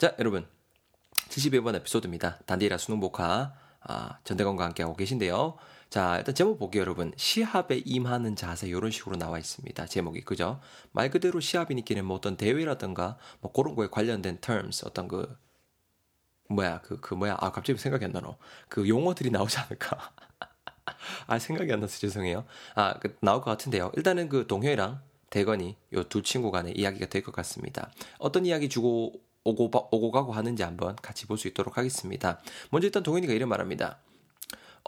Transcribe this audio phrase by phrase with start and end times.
[0.00, 0.46] 자, 여러분.
[1.28, 2.38] 71번 에피소드입니다.
[2.46, 3.52] 단디라 수능 복화
[3.82, 5.58] 아, 전대건과 함께하고 계신데요.
[5.90, 7.12] 자, 일단 제목 볼게요, 여러분.
[7.18, 9.84] 시합에 임하는 자세, 이런 식으로 나와 있습니다.
[9.84, 10.58] 제목이, 그죠?
[10.92, 15.36] 말 그대로 시합이니까는 뭐 어떤 대회라든가, 뭐 그런 거에 관련된 terms, 어떤 그,
[16.48, 17.36] 뭐야, 그, 그 뭐야.
[17.38, 18.38] 아, 갑자기 생각이 안 나노.
[18.70, 20.12] 그 용어들이 나오지 않을까?
[21.26, 22.46] 아, 생각이 안 나서 죄송해요.
[22.74, 23.92] 아, 그, 나올 것 같은데요.
[23.98, 27.92] 일단은 그 동효이랑 대건이 요 두 친구 간의 이야기가 될 것 같습니다.
[28.18, 29.12] 어떤 이야기 주고
[29.44, 32.40] 오고, 오고 가고 하는지 한번 같이 볼 수 있도록 하겠습니다.
[32.70, 33.98] 먼저 일단 동현이가 이런 말합니다.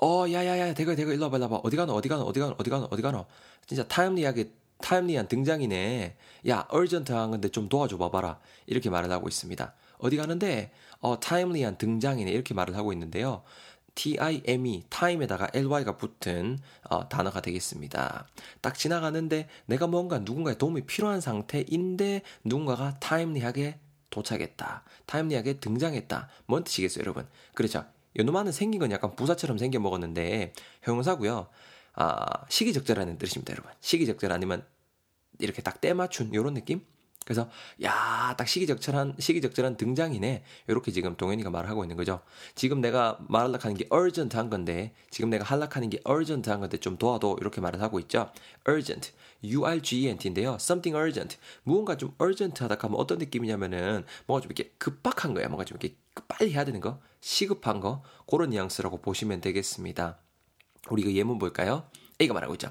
[0.03, 1.61] 어, 야야야, 대거 대거 일로 와봐, 일로 와봐.
[1.65, 3.27] 어디 가노, 어디 가노, 어디 가노, 어디 가노, 어디 가노.
[3.67, 4.51] 진짜 타임리하게
[4.83, 6.17] 타임리한 등장이네.
[6.49, 8.41] 야, 얼전트한 건데 좀 도와줘 봐봐라.
[8.67, 9.75] 이렇게 말을 하고 있습니다.
[9.99, 12.31] 어디 가는데 어, 타임리한 등장이네.
[12.31, 13.43] 이렇게 말을 하고 있는데요.
[13.95, 16.59] time, time에다가 ly가 붙은
[16.91, 18.27] 어, 단어가 되겠습니다.
[18.61, 23.79] 딱 지나가는데 내가 뭔가 누군가의 도움이 필요한 상태인데 누군가가 timely하게
[24.13, 24.85] 도착했다.
[25.07, 26.29] 타임리하게 등장했다.
[26.47, 27.27] 뭔 뜻이겠어요, 여러분?
[27.55, 27.85] 그렇죠.
[28.17, 31.49] 요놈아는 생긴 건 약간 부사처럼 생겨 먹었는데 형용사고요.
[31.95, 33.73] 아, 시기적절하는 뜻입니다, 여러분.
[33.81, 34.65] 시기적절 아니면
[35.39, 36.85] 이렇게 딱 때맞춘 요런 느낌?
[37.25, 37.49] 그래서
[37.83, 40.43] 야, 딱 시기적절한 시기적절한 등장이네.
[40.69, 42.21] 이렇게 지금 동현이가 말하고 있는 거죠.
[42.55, 46.97] 지금 내가 말하려고 하는 게 urgent한 건데 지금 내가 하려고 하는 게 urgent한 건데 좀
[46.97, 48.31] 도와도 이렇게 말을 하고 있죠.
[48.69, 49.13] urgent.
[49.45, 50.55] urgent인데요.
[50.55, 51.39] something urgent.
[51.63, 55.49] 무언가 좀 urgent하다 하면 어떤 느낌이냐면은 뭔가 좀 이렇게 급박한 거야.
[55.49, 55.97] 뭔가 좀 이렇게
[56.29, 60.19] 빨리 해야 되는 거, 시급한 거 그런 뉘앙스라고 보시면 되겠습니다.
[60.91, 61.89] 우리 그 예문 볼까요?
[62.21, 62.71] A가 말하고 있죠.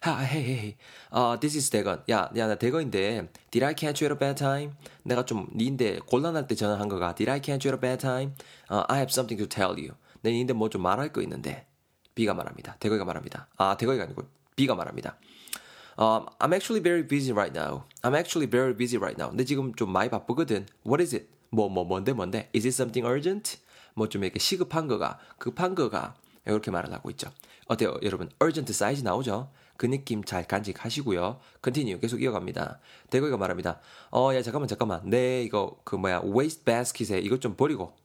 [0.00, 0.76] 하, hey, hey,
[1.14, 2.02] uh, this is 대건.
[2.10, 4.72] 야, 야, 나 대건인데, did I catch you at a bad time?
[5.04, 8.34] 내가 좀 니인데 곤란할 때 전화한 거가, did I catch you at a bad time?
[8.68, 9.94] Uh, I have something to tell you.
[10.22, 11.66] 내 니인데 뭐 좀 말할 거 있는데.
[12.14, 12.76] B가 말합니다.
[12.80, 13.46] 대거이가 말합니다.
[13.56, 14.24] 아, 대거이가 아니고
[14.56, 15.16] B가 말합니다.
[15.98, 17.84] Um, I'm actually very busy right now.
[18.02, 19.30] I'm actually very busy right now.
[19.30, 20.66] 근데 지금 좀 많이 바쁘거든.
[20.84, 21.28] What is it?
[21.50, 22.50] 뭐, 뭐, 뭔데, 뭔데?
[22.54, 23.58] Is it something urgent?
[23.94, 26.14] 뭐 좀 이렇게 시급한 거가, 급한 거가,
[26.46, 27.30] 이렇게 말을 하고 있죠.
[27.66, 28.30] 어때요, 여러분?
[28.42, 29.50] urgent 사이즈 나오죠?
[29.76, 31.40] 그 느낌 잘 간직하시고요.
[31.60, 32.80] continue 계속 이어갑니다.
[33.10, 33.80] 대거이가 말합니다.
[34.10, 35.08] 어, 야, 잠깐만, 잠깐만.
[35.08, 37.96] 내 이거, 그 뭐야, waste basket에 이것 좀 버리고,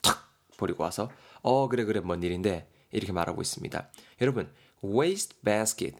[0.00, 0.30] 탁!
[0.56, 1.10] 버리고 와서,
[1.42, 2.68] 어, 그래, 그래, 뭔 일인데.
[2.90, 3.88] 이렇게 말하고 있습니다.
[4.20, 4.52] 여러분,
[4.84, 5.96] waste basket,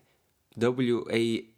[0.59, 1.53] W-A-S-T-E,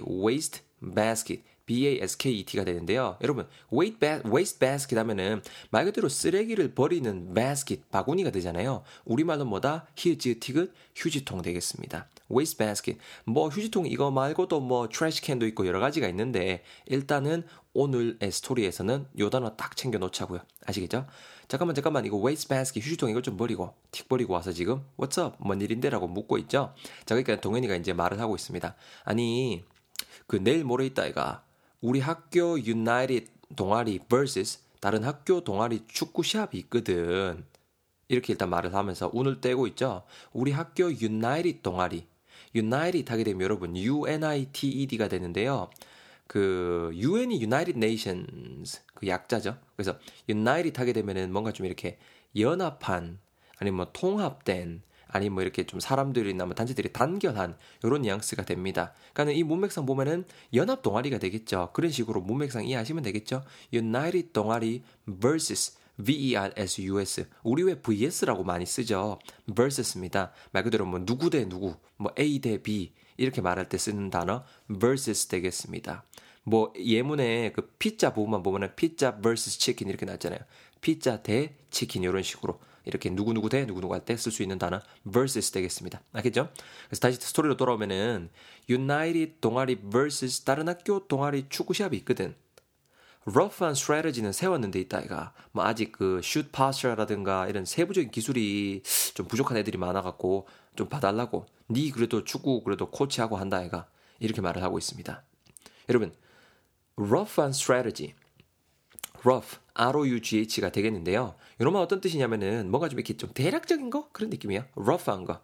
[0.00, 0.62] waste
[0.94, 1.44] basket.
[1.70, 3.16] B-A-S-K-E-T가 되는데요.
[3.22, 8.82] 여러분, waste basket 하면은 말 그대로 쓰레기를 버리는 basket, 바구니가 되잖아요.
[9.04, 9.86] 우리말로 뭐다?
[9.94, 12.08] 히읗, 티긋, 휴지통 되겠습니다.
[12.28, 13.00] waste basket.
[13.24, 19.30] 뭐 휴지통 이거 말고도 뭐 trash can도 있고 여러 가지가 있는데 일단은 오늘의 스토리에서는 요
[19.30, 20.40] 단어 딱 챙겨 놓자고요.
[20.66, 21.06] 아시겠죠?
[21.46, 25.36] 잠깐만 잠깐만 이거 waste basket 휴지통 이거 좀 버리고 틱 버리고 와서 지금 what's up?
[25.38, 26.74] 뭔 일인데라고 묻고 있죠.
[27.04, 28.74] 자 그러니까 동현이가 이제 말을 하고 있습니다.
[29.04, 29.64] 아니
[30.26, 31.44] 그 내일 모레 있다 이가
[31.80, 37.44] 우리 학교 united 동아리 vs 다른 학교 동아리 축구 시합이 있거든.
[38.08, 40.02] 이렇게 일단 말을 하면서 운을 떼고 있죠.
[40.32, 42.06] 우리 학교 united 동아리
[42.54, 45.70] united 하게 되면 여러분 UNITED가 되는데요.
[46.26, 49.56] 그 UN이 United Nations 그 약자죠.
[49.74, 49.98] 그래서
[50.28, 51.98] United 하게 되면은 뭔가 좀 이렇게
[52.36, 53.18] 연합한
[53.58, 58.92] 아니면 뭐 통합된 아니면 뭐 이렇게 좀 사람들이나 뭐 단체들이 단결한 이런 뉘앙스가 됩니다.
[59.12, 61.70] 그러니까 이 문맥상 보면은 연합 동아리가 되겠죠.
[61.72, 63.42] 그런 식으로 문맥상 이해하시면 되겠죠.
[63.72, 64.82] United 동아리
[65.20, 67.28] vs VERSUS.
[67.42, 69.18] 우리 왜 VS라고 많이 쓰죠?
[69.54, 70.32] versus입니다.
[70.52, 74.44] 말 그대로 뭐 누구 대 누구, 뭐 A 대 B 이렇게 말할 때 쓰는 단어
[74.80, 76.04] versus 되겠습니다.
[76.42, 80.40] 뭐 예문에 그 피자 부분만 보면은 피자 vs 치킨 이렇게 나왔잖아요.
[80.80, 84.80] 피자 대 치킨 이런 식으로 이렇게 누구누구 대 누구누구 할 때 쓸 수 있는 단어
[85.10, 86.00] versus 되겠습니다.
[86.12, 86.50] 알겠죠?
[86.88, 88.30] 그래서 다시 스토리로 돌아오면은
[88.68, 92.34] United 동아리 versus 다른 학교 동아리 축구 시합이 있거든.
[93.26, 98.82] rough한 strategy는 세웠는데 있다 이가 뭐 아직 그 shoot posture라든가 이런 세부적인 기술이
[99.14, 103.86] 좀 부족한 애들이 많아갖고 좀 봐달라고 니 그래도 축구 그래도 코치하고 한다이가
[104.20, 105.22] 이렇게 말을 하고 있습니다.
[105.90, 106.14] 여러분
[106.96, 108.14] rough한 strategy
[109.24, 111.34] rough R-O-U-G-H가 되겠는데요.
[111.58, 114.64] 이런 말 어떤 뜻이냐면은 뭔가 좀 이렇게 좀 대략적인 거 그런 느낌이에요.
[114.76, 115.40] rough한 거.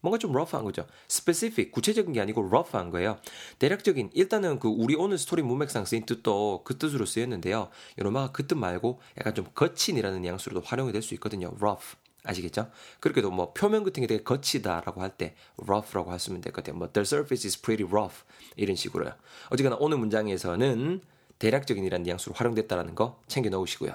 [0.00, 0.86] 뭔가 좀 러프한 거죠.
[1.10, 3.18] specific, 구체적인 게 아니고 러프한 거예요.
[3.58, 7.68] 대략적인, 일단은 그 우리 오늘 스토리 문맥상 쓰인 뜻도 그 뜻으로 쓰였는데요.
[7.98, 11.52] 요로마가 그 뜻 말고 약간 좀 거친이라는 양수로도 활용이 될 수 있거든요.
[11.60, 11.96] rough.
[12.24, 12.70] 아시겠죠?
[13.00, 15.34] 그렇게도 뭐 표면 같은 게 되게 거치다라고 할 때
[15.66, 16.76] rough라고 하시면 될 것 같아요.
[16.78, 18.22] 뭐 the surface is pretty rough
[18.56, 19.12] 이런 식으로요.
[19.50, 21.00] 어쨌거나 오늘 문장에서는
[21.38, 23.92] 대략적인이라는 뉘앙스로 활용됐다라는 거 챙겨 넣으시고요.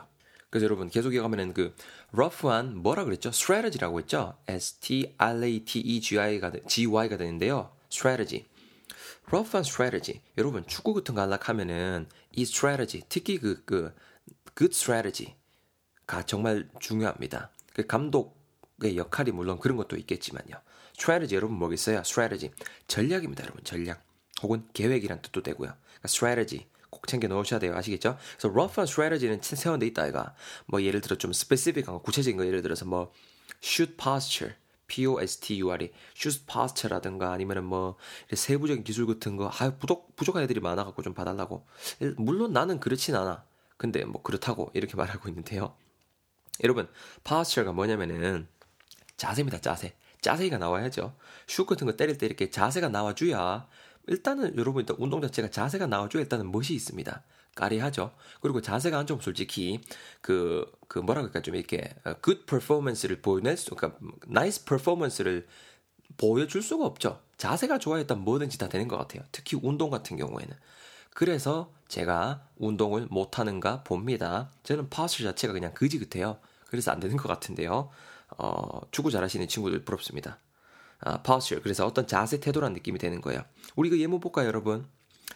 [0.49, 1.75] 그래서 여러분 계속 이어가면은 그
[2.13, 3.29] rough한 뭐라 그랬죠?
[3.29, 4.37] strategy라고 했죠?
[4.47, 7.71] S T R A T E G I가 G Y가 되는데요.
[7.91, 8.45] strategy.
[9.31, 10.21] rough한 strategy.
[10.37, 13.95] 여러분 축구 같은 거 하려면은 이 strategy 특히 그그
[14.55, 17.49] good strategy가 정말 중요합니다.
[17.73, 20.55] 그 감독의 역할이 물론 그런 것도 있겠지만요.
[20.95, 21.99] strategy 여러분 뭐겠어요?
[22.01, 22.53] strategy
[22.87, 24.05] 전략입니다, 여러분 전략.
[24.43, 25.69] 혹은 계획이란 뜻도 되고요.
[25.69, 27.75] 그러니까 strategy 꼭 챙겨 놓으셔야 돼요.
[27.75, 28.17] 아시겠죠?
[28.37, 30.35] 그래서 rough한 strategy는 세원돼 있다 이가.
[30.67, 33.11] 뭐 예를 들어 좀 specific한 거, 구체적인 거 예를 들어서 뭐
[33.63, 34.55] shoot posture
[34.87, 37.97] P-O-S-T-U-R이 shoot posture라든가 아니면은 뭐
[38.31, 41.65] 세부적인 기술 같은 거 아, 부족 부족한 애들이 많아갖고 좀 봐달라고.
[42.17, 43.43] 물론 나는 그렇진 않아.
[43.77, 45.75] 근데 뭐 그렇다고 이렇게 말하고 있는데요.
[46.63, 46.87] 여러분
[47.23, 48.47] posture가 뭐냐면은
[49.17, 49.59] 자세입니다.
[49.61, 49.95] 자세.
[50.21, 51.15] 자세가 나와야죠.
[51.47, 53.67] 슛 같은 거 때릴 때 이렇게 자세가 나와줘야
[54.07, 57.23] 일단은 여러분 일단 운동 자체가 자세가 나와줘야 일단은 멋이 있습니다.
[57.55, 58.11] 까리하죠.
[58.41, 59.79] 그리고 자세가 안 좋으면 솔직히
[60.21, 65.47] 그, 그 뭐라 그럴까 좀 이렇게 어, good performance를 보여낼 수, 그러니까 nice performance를
[66.17, 67.19] 보여줄 수가 없죠.
[67.37, 69.23] 자세가 좋아야 단 뭐든지 다 되는 것 같아요.
[69.31, 70.55] 특히 운동 같은 경우에는.
[71.13, 74.51] 그래서 제가 운동을 못하는가 봅니다.
[74.63, 76.39] 저는 파스 자체가 그냥 그지 같아요.
[76.67, 77.89] 그래서 안 되는 것 같은데요.
[78.37, 80.39] 어, 축구 잘하시는 친구들 부럽습니다.
[81.05, 81.61] 아, posture.
[81.61, 83.43] 그래서 어떤 자세 태도란 느낌이 되는 거예요.
[83.75, 84.85] 우리 그 예문 볼까요, 여러분?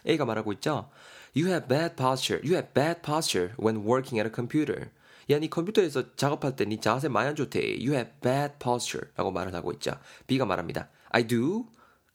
[0.06, 0.90] A가 말하고 있죠.
[1.36, 2.40] You have bad posture.
[2.42, 4.90] You have bad posture when working at a computer.
[5.30, 7.60] 야, 니 컴퓨터에서 작업할 때 니 자세 많이 안 좋대.
[7.78, 9.10] You have bad posture.
[9.16, 9.92] 라고 말을 하고 있죠.
[10.26, 10.88] B가 말합니다.
[11.10, 11.66] I do.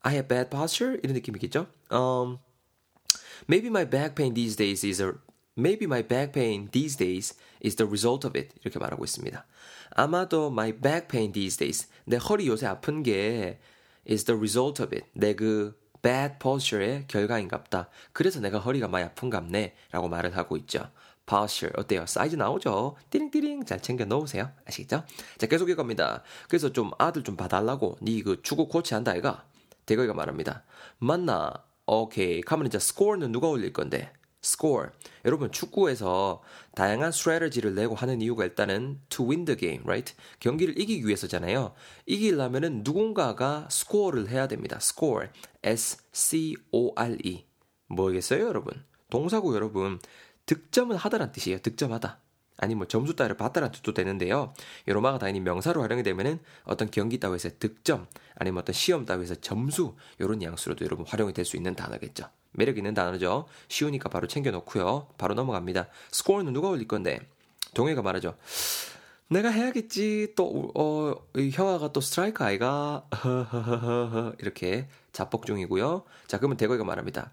[0.02, 1.00] I have bad posture.
[1.04, 1.68] 이런 느낌이겠죠.
[1.92, 2.40] Um,
[3.48, 5.14] maybe my back pain these days is a
[5.58, 8.54] Maybe my back pain these days is the result of it.
[8.62, 9.46] 이렇게 말하고 있습니다.
[9.92, 11.88] 아마도 my back pain these days.
[12.06, 13.60] 내 허리 요새 아픈 게
[14.10, 15.08] is the result of it.
[15.14, 17.90] 내 그 bad posture의 결과인갑다.
[18.12, 19.76] 그래서 내가 허리가 많이 아픈갑네.
[19.92, 20.90] 라고 말을 하고 있죠.
[21.26, 22.06] posture 어때요?
[22.06, 22.98] 사이즈 나오죠?
[23.10, 24.52] 띠링띠링 잘 챙겨 놓으세요.
[24.68, 25.06] 아시겠죠?
[25.38, 26.24] 자 계속 읽겁니다.
[26.50, 29.46] 그래서 좀 아들 좀 봐달라고 니그 축구 코치 한다 아이가
[29.86, 30.64] 대거이가 말합니다.
[31.00, 31.54] 맞나?
[31.86, 32.42] 오케이.
[32.42, 34.12] 가면 이제 스코어는 누가 올릴 건데?
[34.44, 34.90] Score.
[35.26, 36.42] 여러분 축구에서
[36.76, 40.14] 다양한 스트래티지를 내고 하는 이유가 일단은 to win the game, right?
[40.40, 41.74] 경기를 이기기 위해서잖아요.
[42.06, 44.78] 이기려면은 누군가가 스코어를 해야 됩니다.
[44.82, 45.30] score.
[45.64, 47.46] S C O R E.
[47.88, 48.84] 뭐겠어요, 여러분?
[49.10, 50.00] 동사고 여러분.
[50.46, 51.60] 득점은 하다란 뜻이에요.
[51.60, 52.20] 득점하다.
[52.58, 54.54] 아니 뭐 점수 따위를 받다란 뜻도 되는데요.
[54.88, 60.40] 요로마가 당연히 명사로 활용이 되면은 어떤 경기 따위에서 득점, 아니면 어떤 시험 따위에서 점수 요런
[60.40, 62.30] 뉘앙스로도 여러분 활용이 될 수 있는 단어겠죠.
[62.54, 63.46] 매력 있는 단어죠.
[63.68, 65.08] 쉬우니까 바로 챙겨 놓고요.
[65.18, 65.88] 바로 넘어갑니다.
[66.12, 67.20] 스코어는 누가 올릴 건데?
[67.74, 68.36] 동해가 말하죠.
[69.30, 70.34] 내가 해야겠지.
[70.36, 71.16] 또, 어,
[71.52, 73.08] 형아가 또 스트라이크 아이가,
[74.40, 76.04] 이렇게 자뻑 중이고요.
[76.28, 77.32] 자, 그러면 대거이가 말합니다.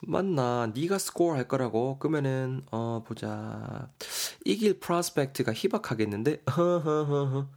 [0.00, 1.98] 맞나, 네가 스코어 할 거라고?
[1.98, 3.88] 그러면은, 어, 보자.
[4.44, 6.44] 이길 프로스펙트가 희박하겠는데?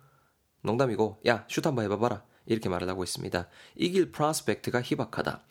[0.64, 2.24] 농담이고, 야, 슛 한번 해봐봐라.
[2.48, 3.48] 이렇게 말을 하고 있습니다.
[3.76, 5.44] 이길 프로스펙트가 희박하다.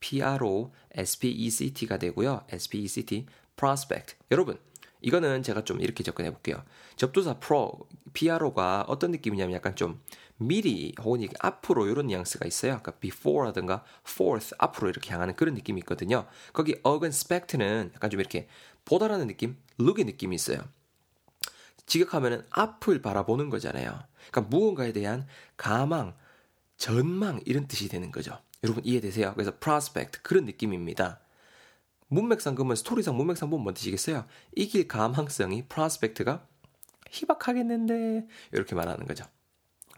[0.00, 2.44] P-R-O-S-P-E-C-T가 되고요.
[2.48, 3.26] S-P-E-C-T,
[3.56, 4.16] prospect.
[4.30, 4.58] 여러분,
[5.00, 6.62] 이거는 제가 좀 이렇게 접근해 볼게요.
[6.96, 10.02] 접두사 pro, PRO가 어떤 느낌이냐면 약간 좀
[10.36, 12.74] 미리 혹은 앞으로 이런 뉘앙스가 있어요.
[12.74, 16.26] 아까 before라든가 forth 앞으로 이렇게 향하는 그런 느낌이 있거든요.
[16.52, 18.48] 거기 어근 spect는 약간 좀 이렇게
[18.84, 20.58] 보다라는 느낌, look의 느낌이 있어요.
[21.86, 24.02] 지극하면은 앞을 바라보는 거잖아요.
[24.30, 25.26] 그러니까 무언가에 대한
[25.56, 26.14] 가망,
[26.76, 28.38] 전망 이런 뜻이 되는 거죠.
[28.62, 29.32] 여러분 이해되세요?
[29.34, 31.20] 그래서 prospect 그런 느낌입니다.
[32.08, 34.26] 문맥상 그러면 스토리상 문맥상 보면 뭔 뜻이겠어요?
[34.54, 36.46] 이길 가망성이 prospect가
[37.10, 39.24] 희박하겠는데 이렇게 말하는 거죠.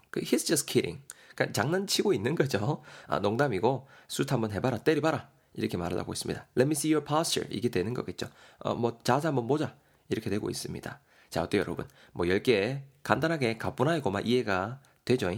[0.09, 1.03] 그 he's just kidding.
[1.35, 2.83] 그러니까 장난치고 있는 거죠.
[3.07, 6.47] 아, 농담이고 술 한번 해봐라 때려봐라 이렇게 말을 하고 있습니다.
[6.57, 8.29] Let me see your posture 이게 되는 거겠죠.
[8.59, 9.75] 어, 뭐 자세 한번 보자
[10.09, 10.99] 이렇게 되고 있습니다.
[11.29, 11.87] 자 어때요 여러분?
[12.11, 15.31] 뭐 10개 간단하게 가뿐하게고만 이해가 되죠?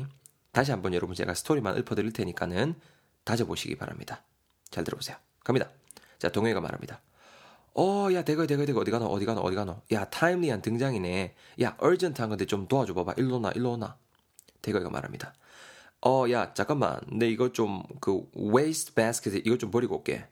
[0.52, 2.76] 다시 한번 여러분 제가 스토리만 읊어드릴 테니까는
[3.32, 4.24] 다져보시기 바랍니다.
[4.70, 5.16] 잘 들어보세요.
[5.44, 5.70] 갑니다.
[6.20, 7.00] 자, 동해가 말합니다.
[7.74, 9.82] 어, 야, 대거, 대거, 대거, 어디 가노, 어디 가노, 어디 가노.
[9.94, 11.34] 야, 타임리한 등장이네.
[11.62, 13.14] 야, 얼전트한 건데 좀 도와줘 봐봐.
[13.18, 13.98] 일로 나, 일로 나.
[14.62, 15.34] 대거가 말합니다.
[16.06, 17.00] 어, 야, 잠깐만.
[17.08, 20.28] 내 이거 좀, 그, waste basket에 이거 좀 버리고 올게.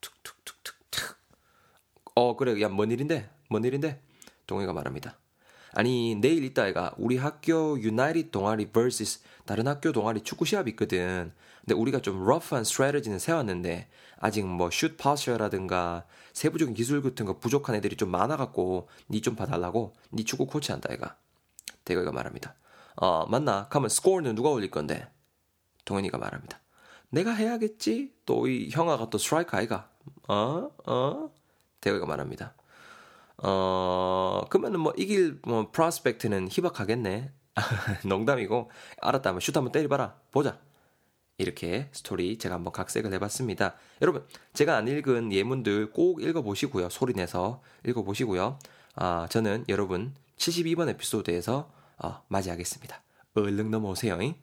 [0.00, 1.16] 툭툭툭툭툭.
[2.16, 2.60] 어, 그래.
[2.62, 3.30] 야, 뭔 일인데?
[3.48, 4.02] 뭔 일인데?
[4.48, 5.16] 동해가 말합니다.
[5.74, 11.32] 아니 내일 이따가 우리 학교 united 동아리 vs 다른 학교 동아리 축구 시합 있거든.
[11.60, 13.88] 근데 우리가 좀 rough한 strategy는 세웠는데
[14.18, 19.94] 아직 뭐 슛 파워라든가 세부적인 기술 같은 거 부족한 애들이 좀 많아갖고 니 좀 봐달라고
[20.12, 21.16] 니 축구 코치 한다 애가.
[21.84, 22.54] 대거가 말합니다.
[22.96, 23.68] 어 맞나?
[23.68, 25.08] 가면 스코어는 누가 올릴 건데?
[25.84, 26.60] 동현이가 말합니다.
[27.10, 28.12] 내가 해야겠지?
[28.26, 29.88] 또 이 형아가 또 스트라이크 아이가?
[30.28, 30.70] 어?
[30.86, 31.30] 어?
[31.80, 32.54] 대거가 말합니다.
[33.38, 37.32] 어, 그러면은 뭐 이길 뭐 프로스펙트는 희박하겠네.
[38.06, 38.70] 농담이고
[39.00, 39.30] 알았다.
[39.30, 40.16] 한번 슛 한번 때려봐라.
[40.30, 40.58] 보자.
[41.38, 43.74] 이렇게 스토리 제가 한번 각색을 해봤습니다.
[44.00, 46.88] 여러분, 제가 안 읽은 예문들 꼭 읽어보시고요.
[46.88, 48.58] 소리내서 읽어보시고요.
[48.94, 53.02] 아, 저는 여러분 72번 에피소드에서 어, 맞이하겠습니다.
[53.34, 54.20] 얼른 넘어오세요.
[54.20, 54.34] 잉?